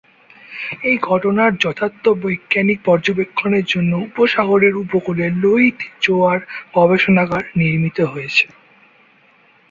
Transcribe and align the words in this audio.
এই 0.83 0.97
ঘটনার 1.01 1.51
যথার্থ 1.63 2.03
বৈজ্ঞানিক 2.21 2.79
পর্যবেক্ষণের 2.85 3.65
জন্য 3.65 3.91
উপসাগরের 4.07 4.73
উপকূলে 4.83 5.25
লোহিত 5.41 5.77
জোয়ার 6.03 6.39
গবেষণাগার 6.75 7.43
নির্মিত 7.59 7.97
হয়েছে। 8.05 8.45